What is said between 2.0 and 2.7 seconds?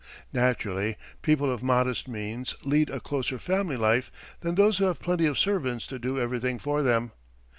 means